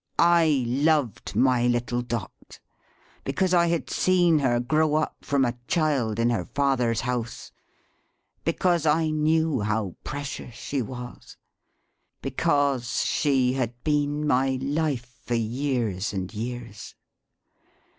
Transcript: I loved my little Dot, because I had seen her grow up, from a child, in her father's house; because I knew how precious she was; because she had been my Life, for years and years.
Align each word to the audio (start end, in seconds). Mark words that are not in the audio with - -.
I 0.17 0.63
loved 0.67 1.35
my 1.35 1.67
little 1.67 2.01
Dot, 2.01 2.59
because 3.23 3.53
I 3.53 3.67
had 3.67 3.87
seen 3.91 4.39
her 4.39 4.59
grow 4.59 4.95
up, 4.95 5.17
from 5.21 5.45
a 5.45 5.55
child, 5.67 6.17
in 6.17 6.31
her 6.31 6.43
father's 6.43 7.01
house; 7.01 7.51
because 8.43 8.87
I 8.87 9.11
knew 9.11 9.59
how 9.59 9.95
precious 10.03 10.55
she 10.55 10.81
was; 10.81 11.37
because 12.23 13.05
she 13.05 13.53
had 13.53 13.75
been 13.83 14.25
my 14.25 14.57
Life, 14.59 15.05
for 15.23 15.35
years 15.35 16.13
and 16.13 16.33
years. 16.33 16.95